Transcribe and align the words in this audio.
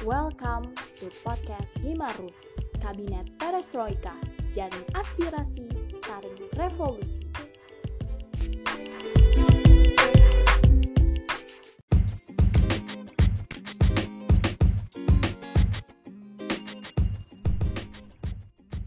Welcome 0.00 0.72
to 0.96 1.12
podcast 1.20 1.76
Himarus, 1.84 2.56
Kabinet 2.80 3.36
Perestroika, 3.36 4.16
Jaring 4.48 4.88
Aspirasi, 4.96 5.68
Taring 6.00 6.40
Revolusi. 6.56 7.20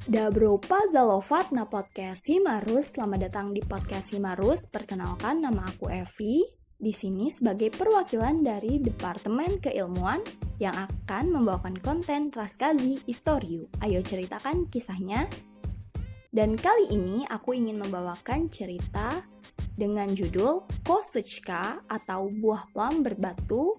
Dabro 0.09 0.57
Pazalovat 0.57 1.53
na 1.53 1.69
podcast 1.69 2.25
Himarus. 2.25 2.97
Selamat 2.97 3.29
datang 3.29 3.53
di 3.53 3.61
podcast 3.61 4.09
Himarus. 4.17 4.65
Perkenalkan 4.65 5.45
nama 5.45 5.69
aku 5.69 5.93
Evi. 5.93 6.41
Di 6.73 6.89
sini 6.89 7.29
sebagai 7.29 7.69
perwakilan 7.69 8.41
dari 8.41 8.81
Departemen 8.81 9.61
Keilmuan 9.61 10.19
yang 10.63 10.87
akan 10.87 11.35
membawakan 11.35 11.75
konten 11.83 12.31
Raskazi 12.31 13.03
Istoriu. 13.03 13.67
Ayo 13.83 13.99
ceritakan 13.99 14.71
kisahnya. 14.71 15.27
Dan 16.31 16.55
kali 16.55 16.87
ini 16.87 17.27
aku 17.27 17.51
ingin 17.51 17.83
membawakan 17.83 18.47
cerita 18.47 19.27
dengan 19.75 20.07
judul 20.15 20.63
Kostechka 20.87 21.83
atau 21.91 22.31
Buah 22.31 22.63
Plum 22.71 23.03
Berbatu 23.03 23.75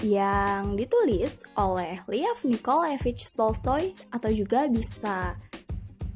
yang 0.00 0.80
ditulis 0.80 1.44
oleh 1.60 2.00
Lev 2.08 2.40
Nikolaevich 2.48 3.36
Tolstoy 3.36 3.92
atau 4.08 4.32
juga 4.32 4.64
bisa 4.72 5.36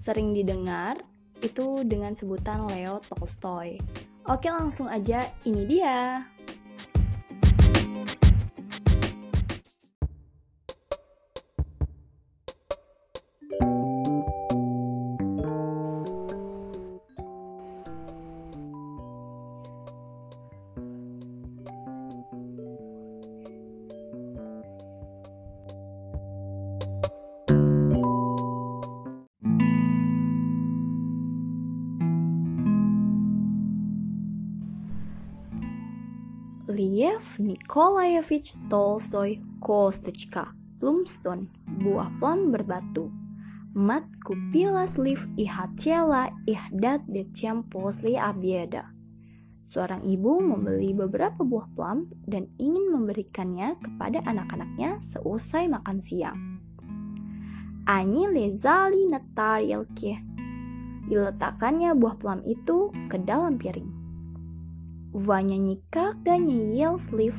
sering 0.01 0.33
didengar 0.33 0.97
itu 1.45 1.85
dengan 1.85 2.17
sebutan 2.17 2.65
Leo 2.73 3.05
Tolstoy. 3.13 3.77
Oke 4.25 4.49
langsung 4.49 4.89
aja 4.89 5.29
ini 5.45 5.69
dia. 5.69 6.25
Liev 36.75 37.39
Nikolaevich 37.39 38.59
Tolstoy 38.67 39.39
Kostechka 39.63 40.59
Plumstone 40.83 41.47
Buah 41.71 42.11
plum 42.19 42.51
berbatu 42.51 43.15
Mat 43.79 44.03
kupila 44.27 44.83
sliv 44.83 45.23
ihatela 45.39 46.35
ihdat 46.51 47.07
decem 47.07 47.63
posli 47.71 48.19
abieda 48.19 48.91
Seorang 49.63 50.03
ibu 50.03 50.43
membeli 50.43 50.91
beberapa 50.99 51.47
buah 51.47 51.71
plum 51.79 52.11
dan 52.27 52.51
ingin 52.59 52.91
memberikannya 52.91 53.79
kepada 53.79 54.27
anak-anaknya 54.27 55.01
seusai 55.01 55.73
makan 55.73 56.05
siang. 56.05 56.37
Ani 57.89 58.29
lezali 58.29 59.09
netar 59.09 59.65
Diletakkannya 61.09 61.97
buah 61.97 62.17
plum 62.21 62.45
itu 62.45 62.93
ke 63.09 63.17
dalam 63.25 63.57
piring. 63.57 63.94
Vanya 65.15 65.55
nyikak 65.55 66.27
dan 66.27 66.51
nyeyel 66.51 66.99
sleeve. 66.99 67.39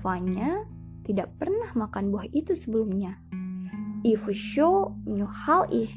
Vanya 0.00 0.64
tidak 1.04 1.28
pernah 1.36 1.68
makan 1.76 2.08
buah 2.08 2.24
itu 2.32 2.56
sebelumnya. 2.56 3.20
Ifusho 4.00 4.96
nyuhal 5.04 5.68
ih. 5.68 5.92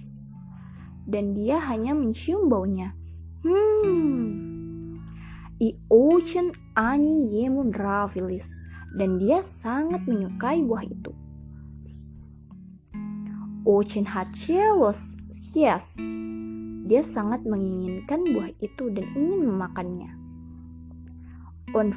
Dan 1.08 1.40
dia 1.40 1.64
hanya 1.72 1.96
mencium 1.96 2.52
baunya. 2.52 2.92
Hmm. 3.48 4.84
I 5.64 5.72
ocean 5.88 6.52
ani 6.76 7.32
yemun 7.32 7.72
ravilis. 7.72 8.52
Dan 8.92 9.24
dia 9.24 9.40
sangat 9.40 10.04
menyukai 10.04 10.68
buah 10.68 10.84
itu. 10.84 11.16
Ocean 13.64 14.04
hachelos 14.04 15.16
yes. 15.56 15.96
Dia 16.84 17.00
sangat 17.08 17.48
menginginkan 17.48 18.28
buah 18.36 18.52
itu 18.60 18.92
dan 18.92 19.08
ingin 19.16 19.48
memakannya 19.48 20.23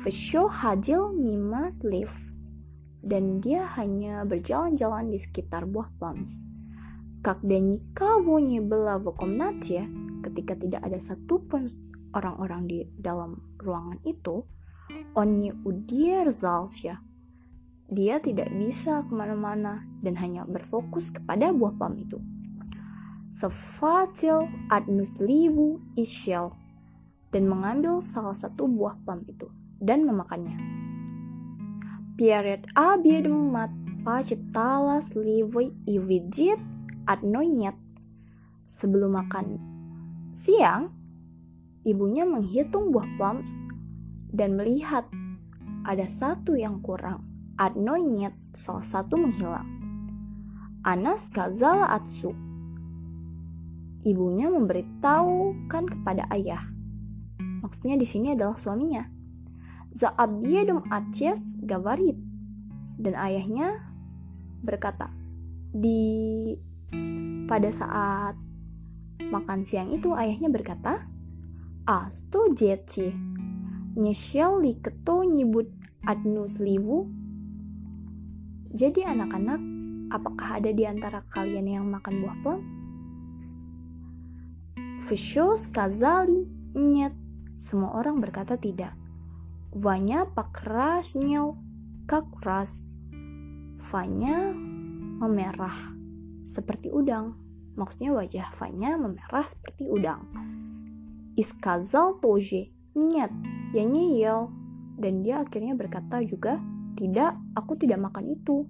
show 0.09 0.49
Hajil 0.49 1.13
Mima 1.13 1.69
Sleeve 1.69 2.33
dan 3.05 3.45
dia 3.45 3.69
hanya 3.77 4.25
berjalan-jalan 4.25 5.13
di 5.13 5.21
sekitar 5.21 5.69
buah 5.69 5.93
plums. 6.01 6.41
Kak 7.21 7.45
Denika 7.45 8.17
vonye 8.25 8.65
bela 8.65 8.97
ya 8.97 9.85
ketika 10.25 10.57
tidak 10.57 10.81
ada 10.81 10.97
satupun 10.97 11.69
orang-orang 12.17 12.65
di 12.65 12.79
dalam 12.97 13.37
ruangan 13.61 14.01
itu, 14.09 14.49
onye 15.13 15.53
udier 15.61 16.33
ya. 16.81 16.97
Dia 17.93 18.17
tidak 18.25 18.49
bisa 18.57 19.05
ke 19.05 19.13
mana-mana 19.13 19.85
dan 20.01 20.17
hanya 20.17 20.49
berfokus 20.49 21.13
kepada 21.13 21.53
buah 21.53 21.77
plum 21.77 22.01
itu. 22.01 22.17
Sefatil 23.29 24.49
adnus 24.73 25.21
livu 25.21 25.85
isyel 26.01 26.57
dan 27.29 27.45
mengambil 27.45 28.01
salah 28.01 28.33
satu 28.33 28.65
buah 28.65 28.97
plum 29.05 29.21
itu 29.29 29.53
dan 29.81 30.09
memakannya. 30.09 30.57
Pierre 32.17 32.65
mat 33.29 33.69
pacitalas 34.01 35.13
livoi 35.13 35.69
ividit 35.85 36.57
adnoinyet. 37.05 37.77
Sebelum 38.67 39.15
makan 39.15 39.47
siang, 40.33 40.91
ibunya 41.85 42.25
menghitung 42.25 42.89
buah 42.89 43.07
plums 43.21 43.53
dan 44.33 44.57
melihat 44.57 45.05
ada 45.85 46.09
satu 46.09 46.57
yang 46.57 46.81
kurang. 46.81 47.23
Adnoinyet 47.57 48.33
salah 48.57 48.85
satu 48.85 49.17
menghilang. 49.17 49.69
Anas 50.85 51.29
kazala 51.29 51.89
atsu. 51.93 52.33
Ibunya 54.07 54.53
memberitahukan 54.53 55.85
kepada 55.89 56.29
ayah. 56.33 56.63
Maksudnya 57.65 57.99
di 57.99 58.07
sini 58.07 58.37
adalah 58.37 58.55
suaminya 58.55 59.17
Zaabiyadum 59.97 60.85
Acies 60.93 61.57
Gavarit. 61.65 62.21
Dan 63.01 63.17
ayahnya 63.17 63.81
berkata, 64.61 65.09
di 65.73 66.53
pada 67.49 67.73
saat 67.73 68.37
makan 69.33 69.65
siang 69.65 69.97
itu 69.97 70.13
ayahnya 70.13 70.53
berkata, 70.53 71.09
Asto 71.89 72.53
jeci, 72.53 73.09
nyeshel 73.97 74.61
li 74.61 74.77
keto 74.77 75.25
nyibut 75.25 75.71
adnus 76.05 76.61
livu. 76.61 77.09
Jadi 78.77 79.01
anak-anak, 79.01 79.61
apakah 80.13 80.61
ada 80.61 80.77
di 80.77 80.85
antara 80.85 81.25
kalian 81.33 81.73
yang 81.73 81.87
makan 81.89 82.21
buah 82.21 82.37
plum? 82.45 82.61
Fishos 85.07 85.71
kazali 85.73 86.45
nyet. 86.77 87.15
Semua 87.57 87.97
orang 87.97 88.21
berkata 88.21 88.61
tidak. 88.61 89.06
Vanya 89.77 90.25
pakrasnya 90.25 91.53
kakras. 92.09 92.89
Vanya 93.93 94.57
memerah 95.21 95.93
seperti 96.49 96.89
udang. 96.89 97.37
Maksudnya 97.77 98.17
wajah 98.17 98.49
Vanya 98.57 98.97
memerah 98.97 99.45
seperti 99.45 99.85
udang. 99.85 100.25
Iskazal 101.37 102.17
toje 102.25 102.73
nyet 102.97 103.29
ya 103.77 103.85
nyeyel 103.85 104.49
dan 104.97 105.21
dia 105.21 105.45
akhirnya 105.45 105.77
berkata 105.77 106.25
juga 106.25 106.57
tidak 106.97 107.37
aku 107.53 107.77
tidak 107.77 108.01
makan 108.01 108.33
itu 108.33 108.65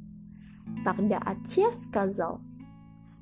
takda 0.83 1.23
acias 1.23 1.87
kazal 1.95 2.43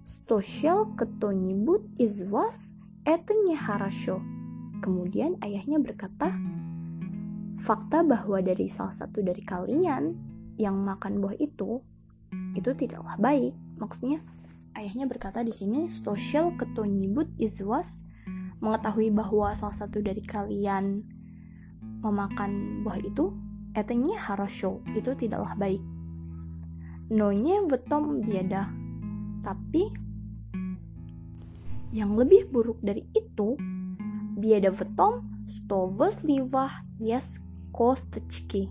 stoshel 0.09 0.97
ketonibut 0.97 1.85
izvas 2.01 2.73
etenye 3.05 3.53
harasho 3.53 4.25
kemudian 4.81 5.37
ayahnya 5.45 5.77
berkata 5.77 6.33
fakta 7.61 8.03
bahwa 8.03 8.41
dari 8.43 8.67
salah 8.67 8.95
satu 8.95 9.23
dari 9.23 9.43
kalian 9.43 10.15
yang 10.59 10.79
makan 10.83 11.19
buah 11.19 11.39
itu 11.39 11.83
itu 12.55 12.71
tidaklah 12.75 13.19
baik. 13.19 13.55
Maksudnya 13.79 14.23
ayahnya 14.79 15.07
berkata 15.07 15.43
di 15.43 15.55
sini 15.55 15.91
social 15.91 16.55
ketonibut 16.59 17.31
izwas 17.39 18.03
mengetahui 18.63 19.11
bahwa 19.13 19.53
salah 19.55 19.77
satu 19.77 20.01
dari 20.01 20.23
kalian 20.23 21.05
memakan 22.01 22.83
buah 22.85 23.01
itu 23.01 23.35
etengnya 23.75 24.17
harosho 24.17 24.81
itu 24.95 25.13
tidaklah 25.19 25.53
baik. 25.59 25.83
Nonya 27.13 27.67
betom 27.69 28.25
biada. 28.25 28.71
Tapi 29.45 29.93
yang 31.93 32.17
lebih 32.17 32.49
buruk 32.49 32.81
dari 32.81 33.05
itu 33.13 33.55
biada 34.41 34.73
betom 34.73 35.47
stovas 35.47 36.25
liwah 36.25 36.83
yes 36.97 37.44
kostочки. 37.74 38.70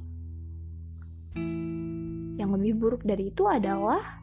Yang 2.39 2.51
lebih 2.59 2.75
buruk 2.79 3.03
dari 3.03 3.31
itu 3.35 3.47
adalah 3.47 4.23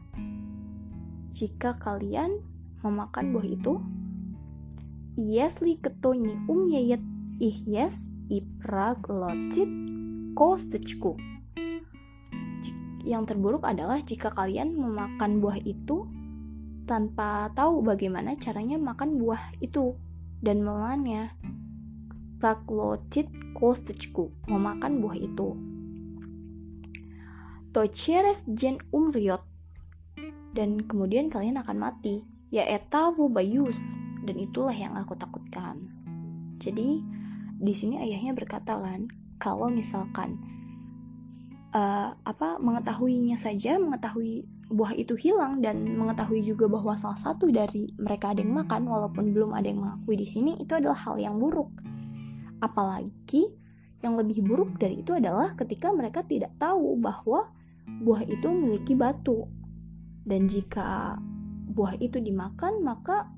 jika 1.36 1.76
kalian 1.76 2.40
memakan 2.80 3.36
buah 3.36 3.46
itu, 3.48 3.72
если 5.16 5.76
кто 5.76 6.16
не 6.16 6.32
умеет 6.48 7.00
их 7.40 7.66
есть 7.68 8.08
и 8.32 8.40
проглотит 8.64 9.68
косточку. 10.32 11.20
Yang 13.06 13.36
terburuk 13.36 13.62
adalah 13.62 14.02
jika 14.02 14.32
kalian 14.34 14.74
memakan 14.74 15.38
buah 15.38 15.60
itu 15.62 16.08
tanpa 16.88 17.52
tahu 17.54 17.84
bagaimana 17.84 18.34
caranya 18.34 18.80
makan 18.80 19.20
buah 19.20 19.60
itu 19.62 19.94
dan 20.42 20.64
menelannya. 20.64 21.34
Проглотит 22.40 23.30
kosteçku, 23.61 24.33
memakan 24.49 24.97
buah 24.97 25.17
itu. 25.21 25.53
Tocheres 27.69 28.43
Jen 28.49 28.81
umriot, 28.89 29.45
dan 30.57 30.81
kemudian 30.83 31.29
kalian 31.29 31.61
akan 31.61 31.77
mati, 31.77 32.25
ya 32.49 32.65
etavu 32.65 33.29
bayus, 33.29 33.79
dan 34.25 34.41
itulah 34.41 34.73
yang 34.73 34.97
aku 34.97 35.13
takutkan. 35.13 35.77
Jadi, 36.57 37.05
di 37.61 37.73
sini 37.77 38.01
ayahnya 38.01 38.33
berkata 38.33 38.81
kan, 38.81 39.05
kalau 39.37 39.69
misalkan 39.69 40.41
uh, 41.71 42.17
apa 42.17 42.57
mengetahuinya 42.59 43.37
saja, 43.37 43.77
mengetahui 43.77 44.43
buah 44.71 44.95
itu 44.95 45.19
hilang 45.19 45.59
dan 45.59 45.83
mengetahui 45.99 46.41
juga 46.47 46.65
bahwa 46.71 46.95
salah 46.95 47.19
satu 47.19 47.51
dari 47.51 47.91
mereka 47.99 48.31
ada 48.31 48.39
yang 48.39 48.55
makan 48.55 48.87
walaupun 48.87 49.35
belum 49.35 49.51
ada 49.51 49.67
yang 49.67 49.83
mengakui 49.83 50.15
di 50.15 50.23
sini 50.23 50.55
itu 50.57 50.71
adalah 50.75 50.95
hal 50.95 51.19
yang 51.19 51.35
buruk. 51.35 51.90
Apalagi 52.61 53.43
yang 54.01 54.17
lebih 54.17 54.41
buruk 54.45 54.77
dari 54.81 55.01
itu 55.01 55.13
adalah 55.13 55.53
ketika 55.53 55.93
mereka 55.93 56.25
tidak 56.25 56.53
tahu 56.57 56.97
bahwa 56.97 57.49
buah 58.01 58.25
itu 58.25 58.47
memiliki 58.49 58.93
batu. 58.97 59.45
Dan 60.21 60.45
jika 60.45 61.17
buah 61.71 61.97
itu 61.97 62.21
dimakan, 62.21 62.81
maka 62.85 63.29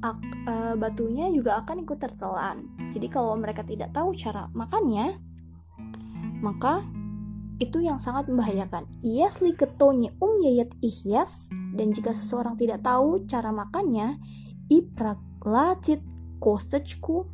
ak, 0.00 0.20
e, 0.48 0.54
batunya 0.80 1.28
juga 1.28 1.60
akan 1.60 1.84
ikut 1.84 1.98
tertelan. 2.00 2.64
Jadi 2.92 3.06
kalau 3.12 3.36
mereka 3.36 3.60
tidak 3.64 3.92
tahu 3.92 4.16
cara 4.16 4.48
makannya, 4.56 5.20
maka 6.40 6.80
itu 7.60 7.84
yang 7.84 8.00
sangat 8.00 8.32
membahayakan. 8.32 8.88
Iyas 9.04 9.44
ketonya 9.52 10.16
um 10.24 10.40
yayat 10.40 10.72
ihyas 10.80 11.52
dan 11.76 11.92
jika 11.92 12.16
seseorang 12.16 12.56
tidak 12.56 12.80
tahu 12.80 13.28
cara 13.28 13.52
makannya, 13.52 14.16
ipraklacit 14.72 16.00
kostechku 16.40 17.28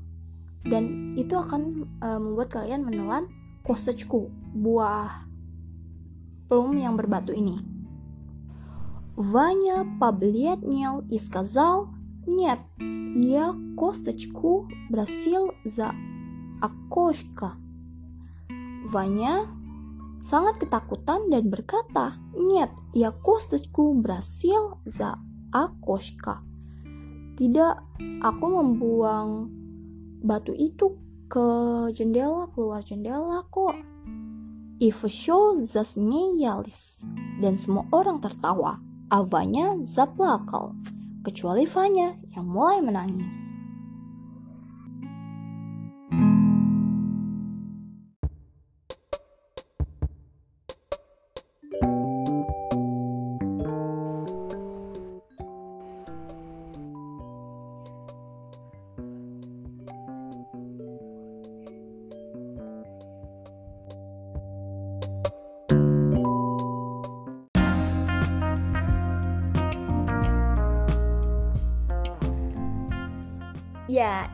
dan 0.66 1.14
itu 1.18 1.34
akan 1.34 1.90
e, 2.00 2.08
membuat 2.22 2.50
kalian 2.54 2.86
menelan 2.86 3.26
kostechku 3.66 4.30
buah 4.54 5.26
plum 6.52 6.76
yang 6.78 7.00
berbatu 7.00 7.32
ini. 7.34 7.72
Ваня 9.16 9.86
побледнел 10.00 11.06
и 11.12 11.20
сказал, 11.20 11.94
«Нет, 12.26 12.60
я 13.14 13.54
косточку 13.78 14.68
бросил 14.90 15.52
за 15.64 15.94
окошко». 16.62 17.54
Ваня 18.88 19.46
sangat 20.24 20.58
ketakutan 20.64 21.30
dan 21.30 21.50
berkata, 21.52 22.18
«Нет, 22.34 22.72
я 22.94 23.12
косточку 23.12 23.94
бросил 23.94 24.80
за 24.86 25.20
окошко». 25.54 26.42
Tidak, 27.38 27.74
aku 28.26 28.46
membuang 28.48 29.50
batu 30.26 30.54
itu 30.54 30.98
ke 31.32 31.48
jendela, 31.96 32.52
keluar 32.52 32.84
jendela 32.84 33.46
kok. 33.48 33.76
Ившо 34.82 35.62
засмеялись, 35.62 37.06
dan 37.38 37.54
semua 37.54 37.86
orang 37.94 38.18
tertawa. 38.18 38.82
Avanya 39.12 39.78
zaplakal, 39.86 40.74
kecuali 41.22 41.70
Vanya 41.70 42.18
yang 42.34 42.48
mulai 42.50 42.82
menangis. 42.82 43.62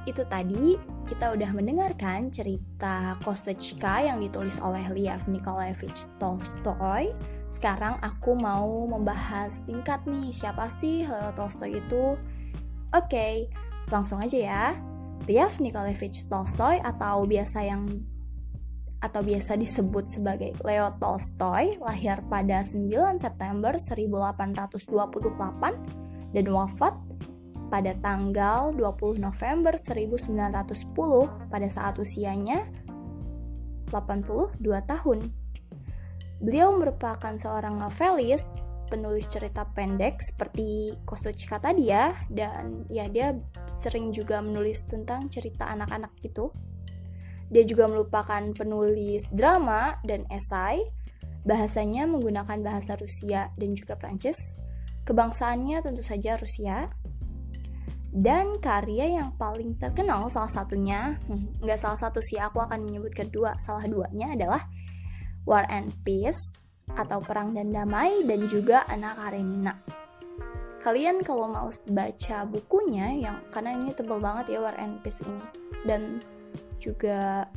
Itu 0.07 0.23
tadi 0.29 0.79
kita 1.09 1.35
udah 1.35 1.51
mendengarkan 1.51 2.31
cerita 2.31 3.19
Kostechka 3.27 4.07
yang 4.07 4.23
ditulis 4.23 4.59
oleh 4.63 4.87
Lev 4.91 5.23
Nikolaevich 5.27 6.07
Tolstoy. 6.23 7.11
Sekarang 7.53 7.99
aku 8.01 8.39
mau 8.39 8.87
membahas 8.89 9.53
singkat 9.53 10.07
nih, 10.09 10.31
siapa 10.31 10.71
sih 10.71 11.05
Leo 11.05 11.31
Tolstoy 11.35 11.79
itu? 11.79 12.17
Oke, 12.93 13.49
langsung 13.93 14.23
aja 14.23 14.39
ya. 14.39 14.65
Lev 15.27 15.55
Nikolaevich 15.63 16.27
Tolstoy 16.27 16.83
atau 16.83 17.27
biasa 17.27 17.67
yang 17.67 17.87
atau 19.03 19.19
biasa 19.19 19.59
disebut 19.59 20.07
sebagai 20.07 20.55
Leo 20.63 20.95
Tolstoy 21.03 21.75
lahir 21.83 22.23
pada 22.31 22.63
9 22.63 23.19
September 23.19 23.75
1828 23.75 26.23
dan 26.33 26.47
wafat 26.49 26.97
pada 27.73 27.97
tanggal 28.05 28.77
20 28.77 29.17
November 29.17 29.73
1910 29.81 30.93
pada 31.49 31.69
saat 31.73 31.97
usianya 31.97 32.69
82 33.89 34.61
tahun. 34.61 35.33
Beliau 36.45 36.77
merupakan 36.77 37.33
seorang 37.33 37.81
novelis, 37.81 38.61
penulis 38.93 39.25
cerita 39.25 39.65
pendek 39.73 40.21
seperti 40.21 40.93
Kosuchika 41.09 41.57
tadi 41.57 41.89
ya, 41.89 42.13
dan 42.29 42.85
ya 42.93 43.09
dia 43.09 43.33
sering 43.73 44.13
juga 44.13 44.45
menulis 44.45 44.85
tentang 44.85 45.33
cerita 45.33 45.65
anak-anak 45.73 46.13
gitu. 46.21 46.53
Dia 47.49 47.65
juga 47.65 47.89
merupakan 47.89 48.43
penulis 48.53 49.25
drama 49.33 49.97
dan 50.05 50.29
esai, 50.29 50.83
bahasanya 51.49 52.05
menggunakan 52.05 52.61
bahasa 52.61 53.01
Rusia 53.01 53.49
dan 53.57 53.71
juga 53.73 53.97
Prancis. 53.97 54.61
Kebangsaannya 55.09 55.79
tentu 55.83 56.03
saja 56.03 56.37
Rusia, 56.41 56.91
dan 58.13 58.61
karya 58.61 59.17
yang 59.17 59.33
paling 59.41 59.81
terkenal 59.81 60.29
salah 60.29 60.53
satunya, 60.53 61.17
hmm, 61.33 61.65
nggak 61.65 61.81
salah 61.81 61.97
satu 61.97 62.21
sih 62.21 62.37
aku 62.37 62.61
akan 62.61 62.85
menyebut 62.85 63.17
kedua, 63.17 63.57
salah 63.57 63.89
duanya 63.89 64.37
adalah 64.37 64.69
War 65.49 65.65
and 65.73 65.97
Peace 66.05 66.61
atau 66.93 67.25
Perang 67.25 67.57
dan 67.57 67.73
Damai 67.73 68.21
dan 68.29 68.45
juga 68.53 68.85
Anak 68.85 69.17
Karenina. 69.17 69.81
Kalian 70.85 71.25
kalau 71.25 71.49
mau 71.49 71.73
baca 71.73 72.39
bukunya 72.45 73.17
yang 73.17 73.41
karena 73.49 73.81
ini 73.81 73.97
tebel 73.97 74.21
banget 74.21 74.53
ya 74.53 74.61
War 74.61 74.77
and 74.77 75.01
Peace 75.01 75.25
ini. 75.25 75.41
Dan 75.89 76.21
juga 76.77 77.49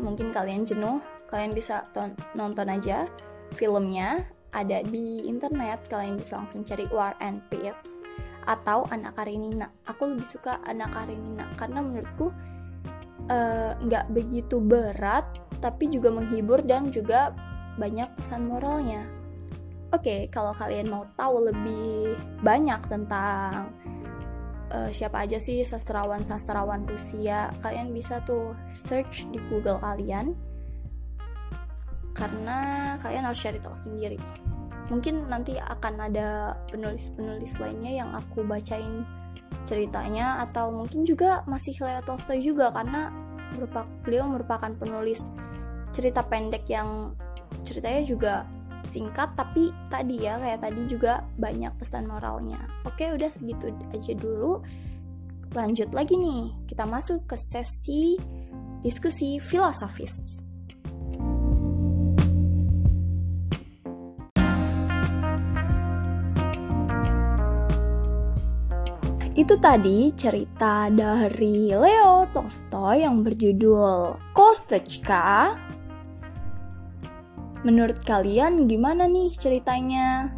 mungkin 0.00 0.32
kalian 0.32 0.64
jenuh, 0.64 1.04
kalian 1.28 1.52
bisa 1.52 1.84
ton 1.92 2.16
nonton 2.32 2.72
aja 2.72 3.04
filmnya. 3.52 4.24
Ada 4.56 4.88
di 4.88 5.28
internet, 5.28 5.84
kalian 5.92 6.16
bisa 6.16 6.40
langsung 6.40 6.64
cari 6.64 6.88
War 6.88 7.12
and 7.20 7.44
Peace 7.52 8.00
atau 8.46 8.86
anak 8.88 9.18
Karenina. 9.18 9.68
Aku 9.90 10.06
lebih 10.06 10.24
suka 10.24 10.62
anak 10.64 10.94
Karenina 10.94 11.50
karena 11.58 11.82
menurutku 11.82 12.30
eh, 13.26 13.72
nggak 13.74 14.04
uh, 14.06 14.10
begitu 14.14 14.62
berat, 14.62 15.26
tapi 15.58 15.90
juga 15.90 16.14
menghibur 16.14 16.62
dan 16.62 16.94
juga 16.94 17.34
banyak 17.76 18.14
pesan 18.16 18.46
moralnya. 18.46 19.04
Oke, 19.94 20.02
okay, 20.02 20.20
kalau 20.30 20.54
kalian 20.54 20.90
mau 20.90 21.02
tahu 21.14 21.46
lebih 21.50 22.18
banyak 22.42 22.80
tentang 22.90 23.70
uh, 24.74 24.90
siapa 24.90 25.22
aja 25.22 25.38
sih 25.38 25.62
sastrawan-sastrawan 25.62 26.86
Rusia, 26.90 27.54
kalian 27.62 27.94
bisa 27.94 28.18
tuh 28.26 28.58
search 28.66 29.30
di 29.30 29.38
Google 29.46 29.78
kalian 29.78 30.34
karena 32.16 32.58
kalian 33.04 33.28
harus 33.28 33.44
cari 33.44 33.60
tahu 33.60 33.76
sendiri 33.76 34.16
mungkin 34.86 35.26
nanti 35.26 35.58
akan 35.58 35.94
ada 36.10 36.54
penulis-penulis 36.70 37.58
lainnya 37.58 37.92
yang 38.04 38.10
aku 38.14 38.46
bacain 38.46 39.02
ceritanya 39.66 40.42
atau 40.46 40.70
mungkin 40.70 41.02
juga 41.02 41.42
masih 41.50 41.74
Leo 41.82 42.02
Tolstoy 42.06 42.42
juga 42.42 42.70
karena 42.70 43.10
merupakan 43.54 43.88
beliau 44.06 44.26
merupakan 44.30 44.70
penulis 44.78 45.26
cerita 45.90 46.22
pendek 46.22 46.66
yang 46.70 47.14
ceritanya 47.66 48.02
juga 48.06 48.34
singkat 48.86 49.34
tapi 49.34 49.74
tadi 49.90 50.22
ya 50.22 50.38
kayak 50.38 50.62
tadi 50.62 50.82
juga 50.86 51.26
banyak 51.34 51.74
pesan 51.74 52.06
moralnya. 52.06 52.62
Oke, 52.86 53.10
udah 53.10 53.30
segitu 53.34 53.74
aja 53.90 54.14
dulu. 54.14 54.62
Lanjut 55.50 55.90
lagi 55.90 56.14
nih, 56.14 56.54
kita 56.70 56.86
masuk 56.86 57.26
ke 57.26 57.34
sesi 57.34 58.14
diskusi 58.86 59.42
filosofis. 59.42 60.45
Itu 69.36 69.60
tadi 69.60 70.08
cerita 70.16 70.88
dari 70.88 71.68
Leo 71.68 72.24
Tolstoy 72.32 73.04
yang 73.04 73.20
berjudul 73.20 74.16
Kostechka. 74.32 75.52
Menurut 77.60 78.00
kalian 78.00 78.64
gimana 78.64 79.04
nih 79.04 79.36
ceritanya? 79.36 80.32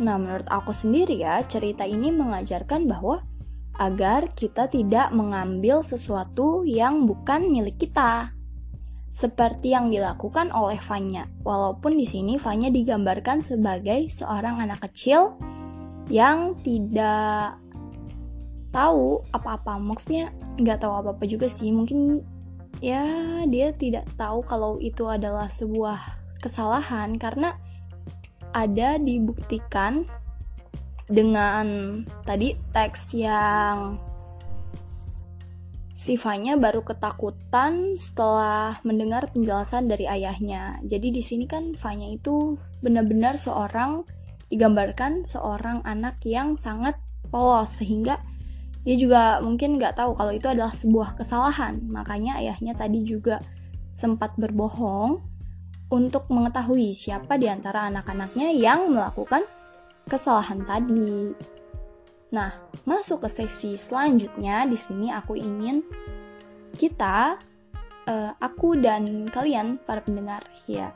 Nah, 0.00 0.16
menurut 0.16 0.48
aku 0.48 0.72
sendiri 0.72 1.20
ya, 1.20 1.44
cerita 1.44 1.84
ini 1.84 2.08
mengajarkan 2.08 2.88
bahwa 2.88 3.20
agar 3.76 4.32
kita 4.32 4.72
tidak 4.72 5.12
mengambil 5.12 5.84
sesuatu 5.84 6.64
yang 6.64 7.04
bukan 7.04 7.44
milik 7.44 7.76
kita. 7.76 8.32
Seperti 9.12 9.76
yang 9.76 9.92
dilakukan 9.92 10.48
oleh 10.48 10.80
Fanya, 10.80 11.28
walaupun 11.44 11.92
di 11.92 12.08
sini 12.08 12.40
Fanya 12.40 12.72
digambarkan 12.72 13.44
sebagai 13.44 14.08
seorang 14.08 14.64
anak 14.64 14.88
kecil 14.88 15.36
yang 16.08 16.56
tidak 16.64 17.59
tahu 18.70 19.22
apa-apa. 19.34 19.78
Maksudnya 19.78 20.34
nggak 20.58 20.82
tahu 20.82 20.92
apa-apa 21.04 21.24
juga 21.26 21.46
sih. 21.46 21.70
Mungkin 21.70 22.22
ya 22.80 23.04
dia 23.46 23.74
tidak 23.76 24.08
tahu 24.16 24.42
kalau 24.46 24.78
itu 24.82 25.06
adalah 25.06 25.46
sebuah 25.50 25.98
kesalahan. 26.42 27.18
Karena 27.20 27.54
ada 28.50 28.98
dibuktikan 28.98 30.06
dengan 31.10 31.98
tadi 32.22 32.54
teks 32.70 33.14
yang 33.18 33.98
sifanya 36.00 36.56
baru 36.56 36.80
ketakutan 36.80 38.00
setelah 38.00 38.80
mendengar 38.88 39.28
penjelasan 39.28 39.84
dari 39.84 40.08
ayahnya. 40.08 40.80
Jadi 40.86 41.12
di 41.12 41.20
sini 41.20 41.44
kan 41.44 41.76
Fanya 41.76 42.08
itu 42.08 42.56
benar-benar 42.80 43.36
seorang 43.36 44.08
digambarkan 44.48 45.28
seorang 45.28 45.84
anak 45.84 46.18
yang 46.24 46.56
sangat 46.56 46.96
polos 47.28 47.78
sehingga 47.78 48.18
dia 48.90 48.98
juga 48.98 49.38
mungkin 49.38 49.78
nggak 49.78 50.02
tahu 50.02 50.18
kalau 50.18 50.34
itu 50.34 50.50
adalah 50.50 50.74
sebuah 50.74 51.14
kesalahan. 51.14 51.78
Makanya 51.86 52.42
ayahnya 52.42 52.74
tadi 52.74 53.06
juga 53.06 53.38
sempat 53.94 54.34
berbohong 54.34 55.22
untuk 55.94 56.26
mengetahui 56.26 56.90
siapa 56.90 57.38
di 57.38 57.46
antara 57.46 57.86
anak-anaknya 57.86 58.50
yang 58.50 58.90
melakukan 58.90 59.46
kesalahan 60.10 60.66
tadi. 60.66 61.30
Nah, 62.34 62.50
masuk 62.82 63.22
ke 63.22 63.30
sesi 63.30 63.78
selanjutnya 63.78 64.66
di 64.66 64.74
sini 64.74 65.14
aku 65.14 65.38
ingin 65.38 65.86
kita 66.74 67.38
uh, 68.10 68.30
aku 68.42 68.74
dan 68.74 69.30
kalian 69.30 69.78
para 69.86 70.02
pendengar 70.02 70.42
ya. 70.66 70.90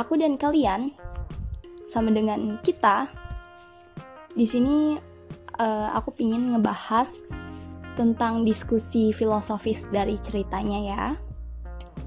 Aku 0.00 0.16
dan 0.16 0.40
kalian 0.40 0.96
sama 1.92 2.08
dengan 2.08 2.56
kita 2.64 3.04
di 4.32 4.48
sini 4.48 5.09
uh, 5.58 5.90
aku 5.96 6.14
pingin 6.14 6.54
ngebahas 6.54 7.10
tentang 7.98 8.46
diskusi 8.46 9.10
filosofis 9.10 9.90
dari 9.90 10.14
ceritanya 10.20 10.78
ya. 10.78 11.18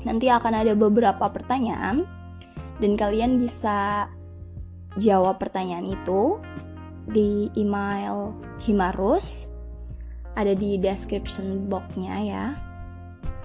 Nanti 0.04 0.28
akan 0.32 0.54
ada 0.66 0.76
beberapa 0.76 1.32
pertanyaan 1.32 2.06
dan 2.80 2.98
kalian 2.98 3.40
bisa 3.40 4.08
jawab 4.98 5.40
pertanyaan 5.40 5.86
itu 5.86 6.40
di 7.08 7.50
email 7.58 8.34
Himarus. 8.64 9.46
Ada 10.34 10.58
di 10.58 10.82
description 10.82 11.70
boxnya 11.70 12.18
ya. 12.26 12.58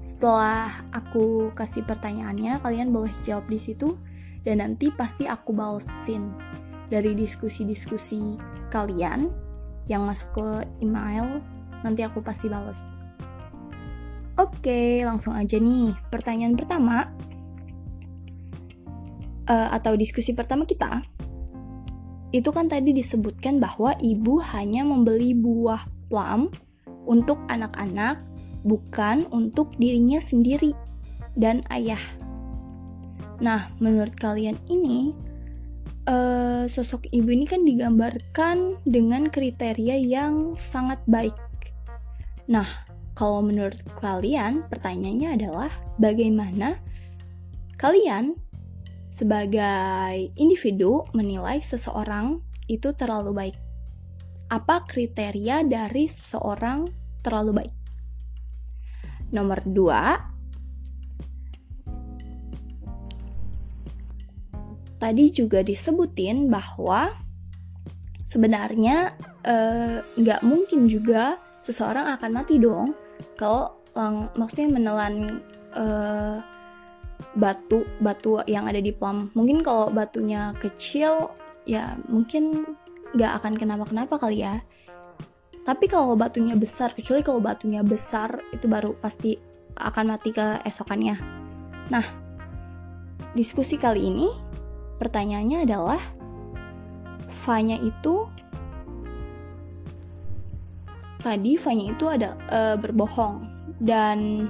setelah 0.07 0.71
aku 0.95 1.51
kasih 1.53 1.83
pertanyaannya, 1.83 2.63
kalian 2.63 2.95
boleh 2.95 3.13
jawab 3.27 3.51
di 3.51 3.59
situ 3.59 3.99
dan 4.47 4.63
nanti 4.63 4.95
pasti 4.95 5.27
aku 5.27 5.51
balesin 5.51 6.31
dari 6.87 7.19
diskusi-diskusi 7.19 8.39
kalian 8.71 9.27
yang 9.91 10.07
masuk 10.07 10.39
ke 10.39 10.47
email. 10.83 11.43
Nanti 11.83 12.07
aku 12.07 12.23
pasti 12.23 12.47
bales. 12.47 12.79
Oke, 14.37 15.03
langsung 15.03 15.35
aja 15.35 15.59
nih. 15.59 15.97
Pertanyaan 16.13 16.55
pertama 16.55 17.11
uh, 19.51 19.69
atau 19.73 19.95
diskusi 19.95 20.35
pertama 20.35 20.67
kita 20.67 21.03
itu 22.35 22.51
kan 22.51 22.67
tadi 22.67 22.91
disebutkan 22.91 23.63
bahwa 23.63 23.95
ibu 24.03 24.43
hanya 24.53 24.83
membeli 24.83 25.33
buah 25.33 25.87
plum 26.11 26.51
untuk 27.07 27.39
anak-anak 27.47 28.19
bukan 28.67 29.31
untuk 29.31 29.71
dirinya 29.79 30.19
sendiri 30.19 30.75
dan 31.39 31.63
ayah. 31.71 32.03
Nah, 33.39 33.71
menurut 33.79 34.19
kalian 34.19 34.59
ini 34.67 35.15
uh, 36.11 36.65
sosok 36.67 37.07
ibu 37.13 37.31
ini 37.31 37.45
kan 37.45 37.63
digambarkan 37.63 38.81
dengan 38.83 39.29
kriteria 39.29 40.01
yang 40.01 40.59
sangat 40.59 40.99
baik. 41.07 41.37
Nah, 42.51 42.67
kalau 43.13 43.45
menurut 43.45 43.77
kalian, 44.01 44.65
pertanyaannya 44.69 45.29
adalah 45.41 45.71
bagaimana 46.01 46.81
kalian 47.77 48.37
sebagai 49.13 50.33
individu 50.37 51.05
menilai 51.17 51.61
seseorang 51.61 52.41
itu 52.69 52.93
terlalu 52.97 53.33
baik? 53.33 53.57
Apa 54.53 54.87
kriteria 54.87 55.67
dari 55.67 56.07
seseorang 56.07 56.87
terlalu 57.21 57.65
baik? 57.65 57.76
Nomor 59.37 59.61
dua, 59.69 60.17
tadi 64.97 65.29
juga 65.29 65.61
disebutin 65.61 66.49
bahwa 66.49 67.13
sebenarnya 68.25 69.13
eh, 69.45 70.01
nggak 70.03 70.41
uh, 70.41 70.47
mungkin 70.47 70.89
juga 70.89 71.37
seseorang 71.61 72.17
akan 72.17 72.31
mati 72.33 72.57
dong 72.57 72.97
kalau 73.37 73.77
lang 73.97 74.29
maksudnya 74.37 74.69
menelan 74.77 75.41
uh, 75.73 76.41
batu 77.33 77.85
batu 78.01 78.41
yang 78.45 78.69
ada 78.69 78.81
di 78.81 78.93
plum. 78.93 79.33
Mungkin 79.33 79.65
kalau 79.65 79.89
batunya 79.89 80.53
kecil 80.61 81.33
ya 81.65 81.97
mungkin 82.09 82.77
nggak 83.17 83.33
akan 83.41 83.53
kenapa 83.57 83.85
kenapa 83.89 84.15
kali 84.21 84.45
ya 84.45 84.61
tapi 85.67 85.91
kalau 85.91 86.15
batunya 86.15 86.55
besar, 86.55 86.95
kecuali 86.95 87.27
kalau 87.27 87.43
batunya 87.43 87.83
besar 87.83 88.39
itu 88.55 88.71
baru 88.71 88.95
pasti 89.03 89.35
akan 89.75 90.15
mati 90.15 90.31
ke 90.31 90.63
esokannya. 90.63 91.19
Nah, 91.91 92.07
diskusi 93.35 93.75
kali 93.75 94.07
ini 94.07 94.31
pertanyaannya 95.03 95.59
adalah 95.67 96.01
Fanya 97.43 97.77
itu 97.83 98.31
tadi 101.21 101.59
Fanya 101.59 101.85
itu 101.91 102.05
ada 102.07 102.39
e, 102.47 102.61
berbohong 102.79 103.45
dan 103.83 104.49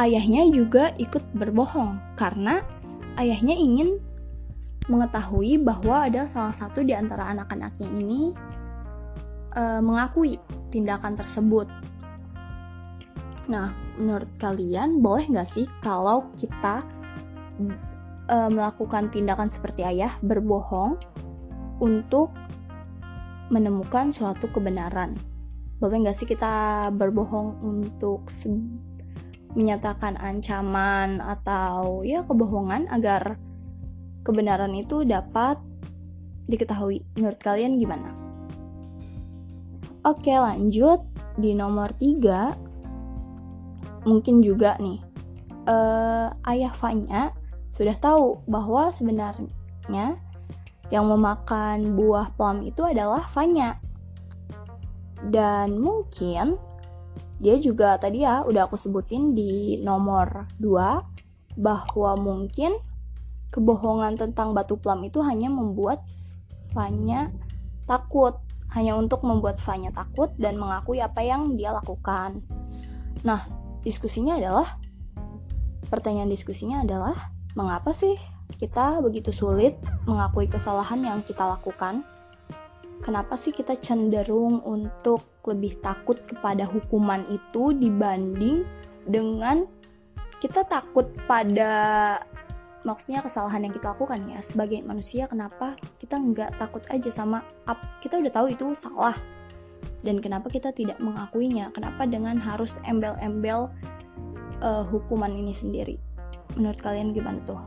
ayahnya 0.00 0.48
juga 0.48 0.96
ikut 0.96 1.22
berbohong 1.36 2.16
karena 2.16 2.64
ayahnya 3.20 3.54
ingin 3.60 4.00
mengetahui 4.88 5.60
bahwa 5.60 6.08
ada 6.08 6.24
salah 6.24 6.56
satu 6.56 6.80
di 6.80 6.96
antara 6.96 7.30
anak-anaknya 7.30 7.88
ini 7.94 8.32
uh, 9.56 9.80
mengakui 9.80 10.38
tindakan 10.68 11.16
tersebut. 11.16 11.66
Nah, 13.48 13.72
menurut 13.96 14.28
kalian 14.36 15.00
boleh 15.00 15.24
nggak 15.26 15.48
sih 15.48 15.66
kalau 15.80 16.28
kita 16.36 16.84
uh, 18.28 18.50
melakukan 18.52 19.08
tindakan 19.08 19.48
seperti 19.48 19.82
ayah 19.86 20.12
berbohong 20.20 21.00
untuk 21.80 22.34
menemukan 23.48 24.12
suatu 24.12 24.52
kebenaran? 24.52 25.16
Boleh 25.78 26.04
nggak 26.04 26.16
sih 26.16 26.28
kita 26.28 26.88
berbohong 26.90 27.62
untuk 27.62 28.28
menyatakan 29.56 30.20
ancaman 30.20 31.22
atau 31.22 32.04
ya 32.04 32.20
kebohongan 32.28 32.92
agar 32.92 33.40
kebenaran 34.26 34.74
itu 34.74 35.06
dapat 35.06 35.62
diketahui? 36.50 37.06
Menurut 37.14 37.38
kalian 37.38 37.78
gimana? 37.78 38.25
Oke 40.06 40.38
lanjut. 40.38 41.02
Di 41.34 41.50
nomor 41.52 41.92
3 41.98 44.06
Mungkin 44.06 44.38
juga 44.38 44.78
nih 44.78 45.02
uh, 45.66 46.30
Ayah 46.46 46.70
Fanya 46.70 47.34
sudah 47.74 47.98
tahu 47.98 48.46
bahwa 48.46 48.94
sebenarnya 48.94 50.14
Yang 50.94 51.06
memakan 51.10 51.98
buah 51.98 52.30
plum 52.38 52.70
itu 52.70 52.86
adalah 52.86 53.26
Fanya. 53.26 53.82
Dan 55.26 55.82
mungkin 55.82 56.54
dia 57.42 57.58
juga 57.58 57.98
tadi 57.98 58.22
ya 58.22 58.46
udah 58.46 58.70
aku 58.70 58.78
sebutin 58.78 59.34
di 59.34 59.82
nomor 59.82 60.46
2 60.62 61.58
Bahwa 61.58 62.14
mungkin 62.14 62.78
kebohongan 63.50 64.14
tentang 64.14 64.54
batu 64.54 64.78
plum 64.78 65.02
itu 65.02 65.18
hanya 65.26 65.50
membuat 65.50 66.06
Fanya 66.70 67.34
takut 67.90 68.45
hanya 68.76 68.92
untuk 68.92 69.24
membuat 69.24 69.56
Fanya 69.56 69.88
takut 69.88 70.28
dan 70.36 70.60
mengakui 70.60 71.00
apa 71.00 71.24
yang 71.24 71.56
dia 71.56 71.72
lakukan. 71.72 72.44
Nah, 73.24 73.48
diskusinya 73.80 74.36
adalah 74.36 74.76
pertanyaan 75.88 76.28
diskusinya 76.28 76.84
adalah 76.84 77.16
mengapa 77.56 77.96
sih 77.96 78.12
kita 78.60 79.00
begitu 79.00 79.32
sulit 79.32 79.80
mengakui 80.04 80.44
kesalahan 80.44 81.00
yang 81.00 81.18
kita 81.24 81.48
lakukan? 81.48 82.04
Kenapa 83.00 83.40
sih 83.40 83.56
kita 83.56 83.80
cenderung 83.80 84.60
untuk 84.60 85.40
lebih 85.48 85.80
takut 85.80 86.20
kepada 86.28 86.68
hukuman 86.68 87.24
itu 87.32 87.72
dibanding 87.72 88.68
dengan 89.08 89.64
kita 90.36 90.68
takut 90.68 91.08
pada 91.24 91.72
maksudnya 92.86 93.18
kesalahan 93.18 93.66
yang 93.66 93.74
kita 93.74 93.90
lakukan 93.90 94.22
ya 94.30 94.38
sebagai 94.38 94.78
manusia 94.86 95.26
kenapa 95.26 95.74
kita 95.98 96.22
nggak 96.22 96.54
takut 96.54 96.86
aja 96.86 97.10
sama 97.10 97.42
up 97.66 97.76
kita 97.98 98.22
udah 98.22 98.30
tahu 98.30 98.46
itu 98.54 98.70
salah. 98.78 99.18
Dan 100.06 100.22
kenapa 100.22 100.46
kita 100.46 100.70
tidak 100.70 101.02
mengakuinya? 101.02 101.74
Kenapa 101.74 102.06
dengan 102.06 102.38
harus 102.38 102.78
embel-embel 102.86 103.66
uh, 104.62 104.84
hukuman 104.86 105.34
ini 105.34 105.50
sendiri? 105.50 105.98
Menurut 106.54 106.78
kalian 106.78 107.10
gimana 107.10 107.42
tuh? 107.42 107.58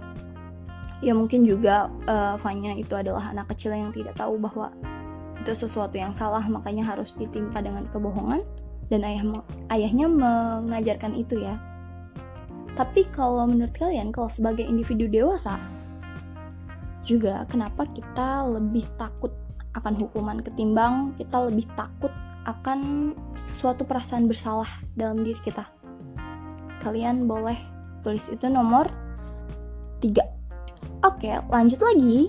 Ya 1.04 1.12
mungkin 1.12 1.44
juga 1.44 1.92
uh, 2.08 2.40
Fanya 2.40 2.80
itu 2.80 2.96
adalah 2.96 3.36
anak 3.36 3.52
kecil 3.52 3.76
yang 3.76 3.92
tidak 3.92 4.16
tahu 4.16 4.40
bahwa 4.40 4.72
itu 5.44 5.52
sesuatu 5.52 6.00
yang 6.00 6.16
salah 6.16 6.44
makanya 6.48 6.96
harus 6.96 7.12
ditimpa 7.12 7.60
dengan 7.60 7.92
kebohongan. 7.92 8.40
Dan 8.88 9.04
ayah 9.04 9.44
ayahnya 9.70 10.08
mengajarkan 10.08 11.20
itu 11.20 11.44
ya 11.44 11.60
tapi 12.80 13.04
kalau 13.12 13.44
menurut 13.44 13.76
kalian 13.76 14.16
kalau 14.16 14.32
sebagai 14.32 14.64
individu 14.64 15.12
dewasa 15.12 15.60
juga 17.04 17.44
kenapa 17.52 17.84
kita 17.92 18.48
lebih 18.48 18.88
takut 18.96 19.36
akan 19.76 20.00
hukuman 20.00 20.40
ketimbang 20.40 21.12
kita 21.20 21.52
lebih 21.52 21.68
takut 21.76 22.12
akan 22.48 23.12
suatu 23.36 23.84
perasaan 23.84 24.32
bersalah 24.32 24.72
dalam 24.96 25.28
diri 25.28 25.44
kita 25.44 25.68
kalian 26.80 27.28
boleh 27.28 27.60
tulis 28.00 28.32
itu 28.32 28.48
nomor 28.48 28.88
3 30.00 30.40
Oke, 31.00 31.32
lanjut 31.48 31.80
lagi. 31.80 32.28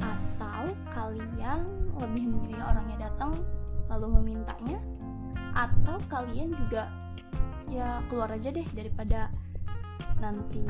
Atau 0.02 0.74
kalian 0.90 1.94
lebih 1.94 2.26
memilih 2.26 2.62
orangnya 2.66 3.06
datang 3.06 3.38
lalu 3.86 4.18
memintanya? 4.18 4.82
Atau 5.54 6.02
kalian 6.10 6.58
juga 6.58 6.90
ya 7.70 8.02
keluar 8.10 8.34
aja 8.34 8.50
deh 8.50 8.66
daripada 8.74 9.30
nanti 10.18 10.66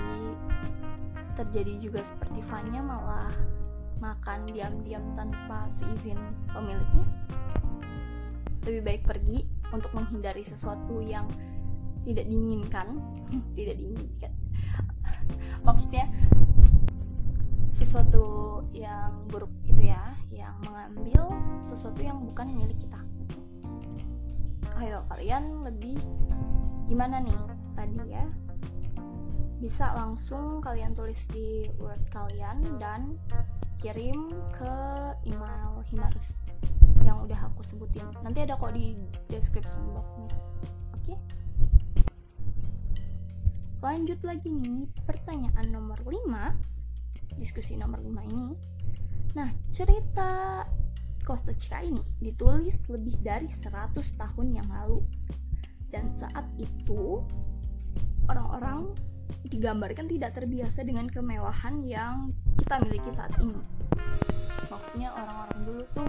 terjadi 1.37 1.81
juga 1.81 2.01
seperti 2.05 2.41
Fanya 2.45 2.81
malah 2.85 3.33
makan 3.99 4.51
diam-diam 4.51 5.03
tanpa 5.17 5.69
seizin 5.73 6.19
pemiliknya? 6.51 7.07
Lebih 8.67 8.83
baik 8.83 9.03
pergi 9.07 9.47
untuk 9.71 9.93
menghindari 9.95 10.43
sesuatu 10.43 11.03
yang 11.03 11.27
tidak 12.07 12.27
diinginkan, 12.31 13.03
tidak 13.59 13.77
diinginkan. 13.79 14.33
Maksudnya 15.67 16.07
sesuatu 17.75 18.63
yang 18.73 19.27
buruk 19.29 19.53
itu 19.69 19.91
ya, 19.91 20.15
yang 20.33 20.57
mengambil 20.65 21.35
sesuatu 21.67 22.01
yang 22.01 22.23
bukan 22.23 22.49
milik 22.57 22.79
kita. 22.79 23.01
Ayo 24.81 25.03
kalian 25.09 25.65
lebih 25.67 25.99
gimana 26.87 27.21
nih 27.21 27.37
tadi 27.75 28.13
ya? 28.13 28.25
Bisa 29.57 29.97
langsung 29.97 30.61
kalian 30.61 30.93
tulis 30.93 31.27
di 31.33 31.67
word 31.81 32.01
kalian 32.13 32.77
dan 32.77 33.17
kirim 33.79 34.33
ke 34.57 34.75
email 35.29 35.85
Himarus 35.93 36.51
yang 37.05 37.23
udah 37.23 37.51
aku 37.53 37.63
sebutin. 37.63 38.05
Nanti 38.25 38.43
ada 38.43 38.59
kok 38.59 38.75
di 38.75 38.97
description 39.31 39.87
boxnya. 39.95 40.31
Oke? 40.97 41.15
Lanjut 43.85 44.21
lagi 44.27 44.51
nih 44.51 44.91
pertanyaan 45.07 45.67
nomor 45.71 46.01
5 46.03 47.39
diskusi 47.39 47.77
nomor 47.79 48.03
5 48.03 48.33
ini. 48.33 48.49
Nah 49.37 49.53
cerita 49.69 50.65
Costa 51.23 51.53
Chica 51.53 51.83
ini 51.83 52.03
ditulis 52.23 52.87
lebih 52.89 53.21
dari 53.21 53.47
100 53.47 53.95
tahun 53.95 54.47
yang 54.57 54.69
lalu. 54.71 55.05
Dan 55.87 56.11
saat 56.11 56.49
itu 56.59 57.23
orang-orang 58.27 58.91
digambarkan 59.47 60.11
tidak 60.11 60.35
terbiasa 60.35 60.83
dengan 60.83 61.07
kemewahan 61.07 61.83
yang 61.87 62.35
kita 62.59 62.83
miliki 62.83 63.11
saat 63.13 63.33
ini. 63.39 63.61
Maksudnya 64.69 65.13
orang-orang 65.15 65.61
dulu 65.65 65.83
tuh 65.95 66.09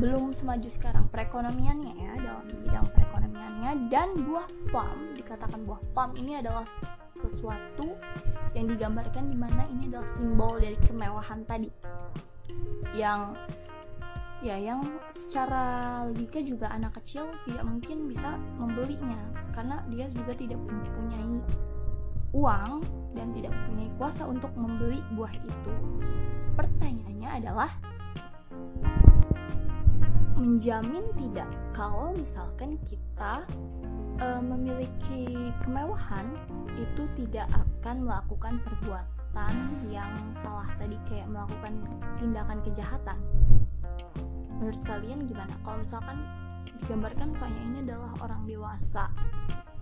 belum 0.00 0.32
semaju 0.32 0.68
sekarang 0.72 1.04
perekonomiannya 1.12 1.92
ya 2.00 2.12
dalam 2.16 2.46
bidang 2.48 2.86
perekonomiannya 2.96 3.92
dan 3.92 4.08
buah 4.24 4.48
plum 4.72 5.12
dikatakan 5.12 5.68
buah 5.68 5.80
plum 5.92 6.16
ini 6.16 6.40
adalah 6.40 6.64
sesuatu 7.20 7.92
yang 8.56 8.72
digambarkan 8.72 9.28
di 9.28 9.36
mana 9.36 9.68
ini 9.68 9.92
adalah 9.92 10.08
simbol 10.08 10.56
dari 10.56 10.80
kemewahan 10.80 11.44
tadi 11.44 11.68
yang 12.96 13.36
ya 14.42 14.58
yang 14.58 14.82
secara 15.06 16.02
logika 16.08 16.42
juga 16.42 16.72
anak 16.72 16.98
kecil 16.98 17.28
tidak 17.46 17.62
mungkin 17.62 18.10
bisa 18.10 18.40
membelinya 18.58 19.20
karena 19.52 19.84
dia 19.92 20.08
juga 20.10 20.34
tidak 20.34 20.58
mempunyai 20.58 21.38
uang 22.32 22.80
dan 23.12 23.28
tidak 23.36 23.52
mempunyai 23.52 23.90
kuasa 24.00 24.24
untuk 24.24 24.52
membeli 24.56 25.04
buah 25.12 25.34
itu. 25.36 25.74
Pertanyaannya 26.56 27.28
adalah 27.28 27.70
menjamin 30.40 31.06
tidak 31.20 31.46
kalau 31.70 32.10
misalkan 32.16 32.74
kita 32.82 33.46
e, 34.18 34.26
memiliki 34.42 35.54
kemewahan 35.62 36.26
itu 36.74 37.06
tidak 37.14 37.46
akan 37.52 38.08
melakukan 38.08 38.58
perbuatan 38.66 39.54
yang 39.86 40.10
salah 40.40 40.66
tadi 40.80 40.98
kayak 41.06 41.30
melakukan 41.30 41.78
tindakan 42.18 42.58
kejahatan. 42.64 43.18
Menurut 44.58 44.82
kalian 44.82 45.30
gimana? 45.30 45.54
Kalau 45.62 45.78
misalkan 45.78 46.18
digambarkan 46.82 47.30
Fanya 47.38 47.62
ini 47.62 47.78
adalah 47.86 48.10
orang 48.18 48.42
dewasa 48.42 49.10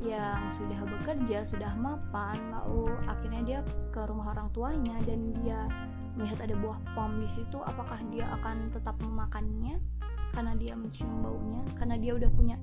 yang 0.00 0.48
sudah 0.48 0.80
bekerja, 0.88 1.44
sudah 1.44 1.72
mapan, 1.76 2.40
lalu 2.48 2.88
akhirnya 3.04 3.42
dia 3.44 3.60
ke 3.92 4.00
rumah 4.08 4.32
orang 4.32 4.48
tuanya 4.56 4.96
dan 5.04 5.32
dia 5.44 5.68
melihat 6.16 6.48
ada 6.48 6.56
buah 6.56 6.80
pom 6.96 7.20
di 7.20 7.28
situ 7.28 7.60
apakah 7.62 8.00
dia 8.10 8.26
akan 8.40 8.72
tetap 8.72 8.98
memakannya 8.98 9.78
karena 10.32 10.52
dia 10.56 10.72
mencium 10.72 11.20
baunya? 11.20 11.60
Karena 11.76 12.00
dia 12.00 12.16
udah 12.16 12.30
punya 12.32 12.56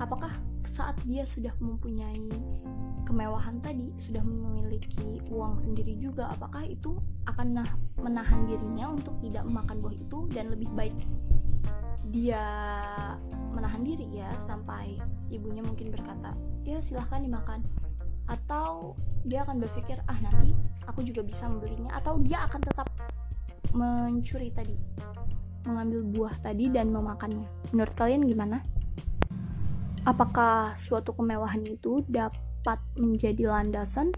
apakah 0.00 0.32
saat 0.64 0.96
dia 1.04 1.22
sudah 1.28 1.52
mempunyai 1.60 2.32
kemewahan 3.04 3.60
tadi 3.60 3.92
sudah 4.00 4.24
memiliki 4.24 5.20
uang 5.28 5.60
sendiri 5.60 5.94
juga 6.00 6.32
apakah 6.32 6.64
itu 6.64 6.96
akan 7.28 7.62
nah, 7.62 7.70
menahan 8.00 8.48
dirinya 8.48 8.90
untuk 8.90 9.14
tidak 9.20 9.44
memakan 9.44 9.84
buah 9.84 9.94
itu 9.94 10.18
dan 10.32 10.50
lebih 10.50 10.72
baik 10.72 10.96
dia 12.08 12.42
menahan 13.54 13.86
diri 13.86 14.10
ya 14.10 14.28
sampai 14.42 14.98
ibunya 15.30 15.62
mungkin 15.62 15.94
berkata 15.94 16.34
ya 16.66 16.82
silahkan 16.82 17.22
dimakan. 17.22 17.62
Atau 18.24 18.96
dia 19.22 19.44
akan 19.44 19.62
berpikir 19.62 20.00
ah 20.08 20.18
nanti 20.20 20.56
aku 20.84 21.06
juga 21.06 21.22
bisa 21.22 21.46
membelinya. 21.46 21.94
Atau 21.96 22.18
dia 22.20 22.42
akan 22.44 22.60
tetap 22.60 22.88
mencuri 23.74 24.50
tadi 24.54 24.76
mengambil 25.64 26.00
buah 26.04 26.34
tadi 26.44 26.68
dan 26.68 26.92
memakannya. 26.92 27.48
Menurut 27.72 27.94
kalian 27.96 28.28
gimana? 28.28 28.60
Apakah 30.04 30.76
suatu 30.76 31.16
kemewahan 31.16 31.64
itu 31.64 32.04
dapat 32.04 32.76
menjadi 33.00 33.48
landasan 33.48 34.12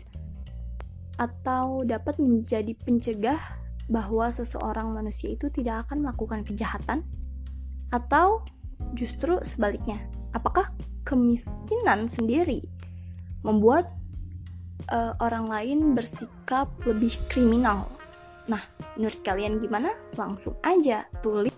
atau 1.17 1.87
dapat 1.87 2.19
menjadi 2.19 2.75
pencegah 2.75 3.39
bahwa 3.87 4.27
seseorang 4.35 4.91
manusia 4.91 5.33
itu 5.33 5.47
tidak 5.55 5.87
akan 5.87 6.03
melakukan 6.03 6.43
kejahatan? 6.43 7.07
Atau 7.95 8.43
justru 8.93 9.41
sebaliknya 9.43 9.99
apakah 10.37 10.69
kemiskinan 11.09 12.05
sendiri 12.05 12.61
membuat 13.41 13.89
uh, 14.93 15.17
orang 15.25 15.49
lain 15.49 15.79
bersikap 15.97 16.69
lebih 16.85 17.17
kriminal. 17.33 17.89
Nah, 18.47 18.61
menurut 18.95 19.19
kalian 19.25 19.59
gimana? 19.59 19.91
Langsung 20.15 20.55
aja 20.63 21.09
tulis. 21.25 21.56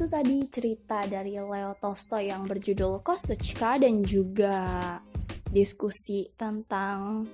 Itu 0.00 0.08
tadi 0.08 0.40
cerita 0.48 1.04
dari 1.04 1.36
Leo 1.36 1.76
Tolstoy 1.76 2.32
yang 2.32 2.48
berjudul 2.48 3.04
Kostechka 3.04 3.76
dan 3.76 4.00
juga 4.00 4.96
diskusi 5.52 6.24
tentang 6.40 7.28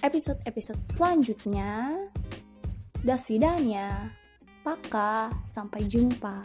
episode-episode 0.01 0.81
selanjutnya. 0.81 1.93
Das 3.05 3.29
vidanya. 3.29 4.09
Paka, 4.65 5.29
sampai 5.45 5.85
jumpa. 5.85 6.41